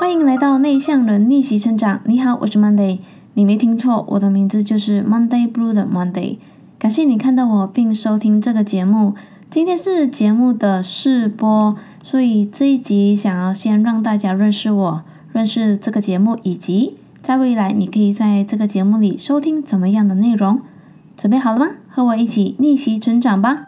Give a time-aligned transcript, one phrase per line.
[0.00, 2.00] 欢迎来到内向人逆袭成长。
[2.04, 3.00] 你好，我是 Monday。
[3.34, 6.36] 你没听错，我的名字就是 Monday Blue 的 Monday。
[6.78, 9.16] 感谢你看到我并收听这个节目。
[9.50, 20.60] 今天是节目的试播，所以这一集想要先让大家认识我，认识这个节目，以及在未来你可以在这个节目里收听怎么样的内容。
[21.16, 21.66] 准备好了吗？
[21.88, 23.67] 和我一起逆袭成长吧！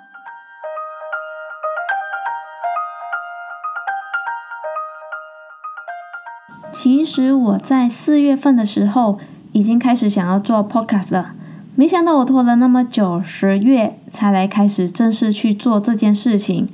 [6.73, 9.19] 其实我在四月份的时候
[9.53, 11.33] 已经开始想要做 podcast 了，
[11.75, 16.69] 没想到我拖了那么久，十月才来开始正式去做这件事情。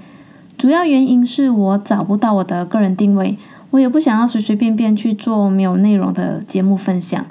[0.59, 3.37] 主要原因是我找不到我的个人定位，
[3.71, 7.25] 我也不想要随随便便去做没有内容的节目分享。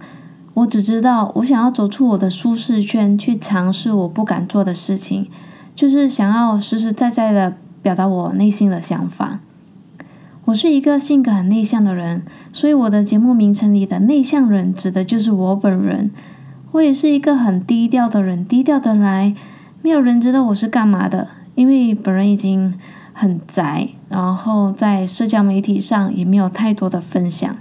[0.55, 5.27] 我只知道我想要走出我的舒适圈，去尝试我不敢做的事情，
[5.75, 9.39] 就是想要实实在在的表达我内心的想法。
[10.56, 16.12] 我是一个性格很内向的人，所以我的节目名称里的“内向人”指的就是我本人。
[16.72, 19.36] 我也是一个很低调的人，低调的来，
[19.81, 22.73] 没有人知道我是干嘛的，因为本人已经
[23.12, 27.58] 很宅，然后在社交媒体上也没有太多的分享，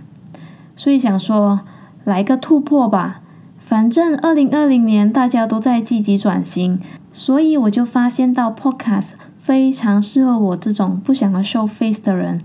[0.76, 1.62] 所以想说
[2.04, 3.22] 来个突破吧。
[3.58, 6.78] 反正二零二零年大家都在积极转型，
[7.10, 12.40] 所以我就发现到 Podcast 非常适合我这种不想要 show face 的人。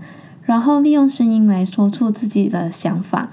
[0.50, 3.28] 然后利用声音来说出自己的想法。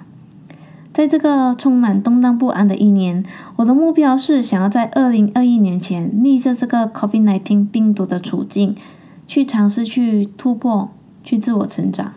[0.93, 8.75] 在这个充满动荡不安的一年，我的目标是想要在二零二一年前逆着这个 COVID-19 病毒的处境，
[9.27, 10.91] 去尝试去突破，
[11.23, 12.13] 去自我成长。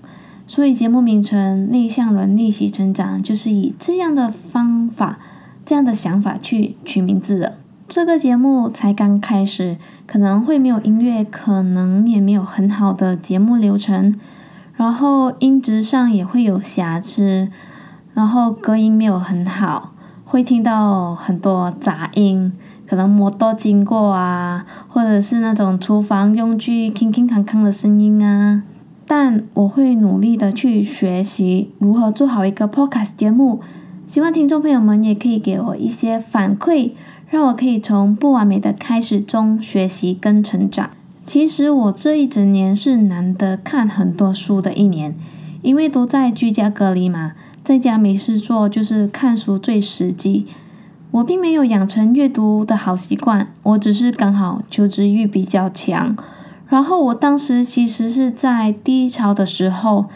[0.47, 5.19] 所以节目名称《内向人逆袭成长》就是以这样的方法、
[5.65, 7.57] 这样的想法去取名字的。
[7.89, 14.21] 这个节目才刚开始，可能会没有音乐，可能也没有很好的节目流程。
[14.81, 17.51] 然后音质上也会有瑕疵，
[18.15, 19.93] 然后隔音没有很好，
[20.25, 22.51] 会听到很多杂音，
[22.87, 28.63] 可能摩托经过啊，或者是那种厨房用具铿铿锵锵的声音啊。
[29.07, 33.61] 但我会努力的去学习如何做好一个 podcast 节目，
[34.07, 36.93] 希望听众朋友们也可以给我一些反馈，
[37.29, 40.89] 让我可以从不完美的开始中学习跟成长。
[41.33, 45.15] 其实我这一整年是难得看很多书的一年，
[45.63, 50.49] 因为都在居家隔离嘛，在家没事做，就是看书最实际。
[51.13, 56.17] 我并没有养成阅读的好习惯，我只是刚好求知欲比较强。
[56.67, 60.07] 然后我当时其实是在低潮的时候，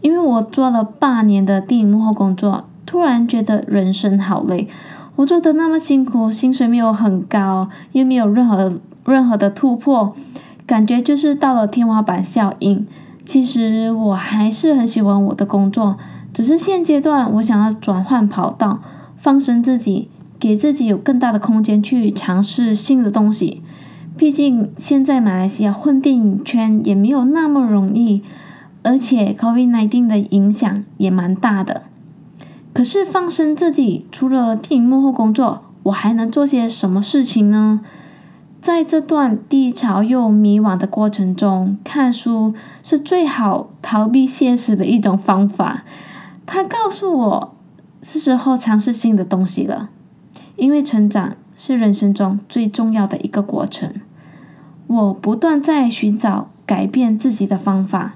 [0.00, 4.68] 因为我做了八年的电影幕后工作，突然觉得人生好累。
[5.16, 10.14] 我做的那么辛苦，薪水没有很高，又没有任何任何的突破。
[10.70, 12.86] 感觉就是到了天花板效应。
[13.26, 15.96] 其实我还是很喜欢我的工作，
[16.32, 18.78] 只是现阶段我想要转换跑道，
[19.16, 20.08] 放生自己，
[20.38, 23.64] 给自己有更大的空间去尝试新的东西。
[24.16, 28.22] 毕竟现在马来西亚混电影圈也没有那么容易，
[28.84, 31.82] 而且 COVID-19 的影响也蛮大的。
[32.72, 37.80] 可是放生自己，除了电影幕后工作，我还能做些什么事情呢？
[38.62, 45.84] 在这段低潮又迷惘的过程中，看书是最好逃避现实的一种方法。
[46.44, 47.54] 他告诉我，
[48.02, 49.88] 是时候尝试新的东西了，
[50.56, 53.94] 因为成长是人生中最重要的一个过程。
[54.86, 58.14] 我不断在寻找改变自己的方法，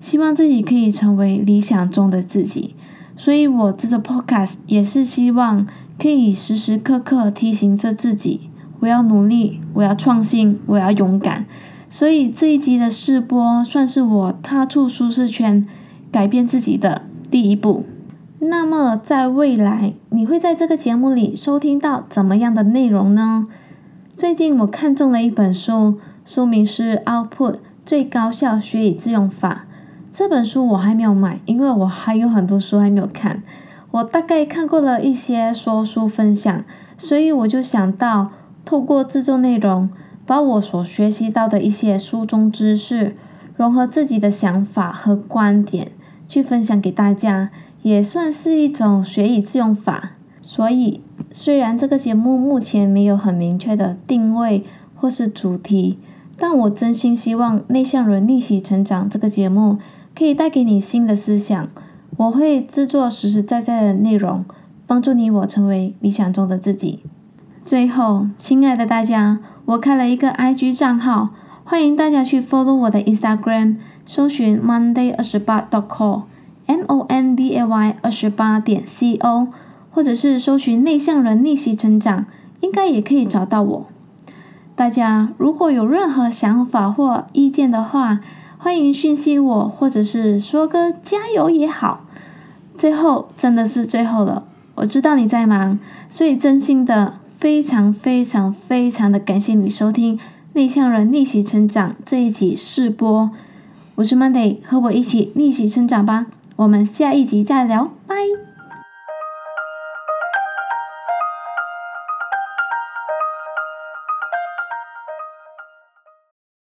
[0.00, 2.74] 希望自己可以成为理想中的自己。
[3.16, 5.66] 所以，我这个 podcast 也是希望
[5.98, 8.50] 可以时时刻刻提醒着自己。
[8.82, 11.46] 我要努力，我要创新，我要勇敢。
[11.88, 15.64] 所以这一集的试播算是我踏出舒适圈、
[16.10, 17.84] 改变自己的第一步。
[18.40, 23.46] 那么在未来，你会在这个节目里收听到怎么样的内容呢？
[24.16, 29.66] 最近我看中了一本书，书名是《Output 最高效学以致用法》。
[30.12, 33.44] 这本书我还没有买，因为我还有很多书还没有看。
[33.92, 36.64] 我大概看过了一些说书分享，
[36.98, 38.32] 所以我就想到。
[38.64, 39.90] 透过制作内容，
[40.24, 43.16] 把我所学习到的一些书中知识，
[43.56, 45.92] 融合自己的想法和观点，
[46.28, 47.50] 去分享给大家，
[47.82, 50.12] 也算是一种学以致用法。
[50.40, 51.00] 所以，
[51.30, 54.64] 虽然这个节目目前没有很明确的定位
[54.96, 55.98] 或是主题，
[56.36, 59.78] 但我真心希望《内向人逆袭成长》这个节目
[60.16, 61.68] 可以带给你新的思想。
[62.16, 64.44] 我会制作实实在在的内容，
[64.86, 67.00] 帮助你我成为理想中的自己。
[67.64, 71.28] 最后，亲爱的大家，我开了一个 IG 账号，
[71.62, 79.46] 欢迎大家去 follow 我的 Instagram，搜寻 Monday 二十八 dot com，M O N D A Y 二十八点 c o，
[79.92, 82.26] 或者是搜寻内向人逆袭成长，
[82.60, 83.86] 应该也可以找到我。
[84.74, 88.18] 大家如果有任何想法或意见的话，
[88.58, 92.00] 欢迎讯息我，或者是说个加油也好。
[92.76, 94.42] 最后，真的是最后了，
[94.74, 100.16] 我知道你在忙，所以真心的非常非常非常的感谢你收听
[100.52, 103.32] 《内向人逆袭成长》这一集试播。
[103.96, 106.26] 我是 Monday，和我一起逆袭成长吧。
[106.54, 107.90] 我们下一集再聊。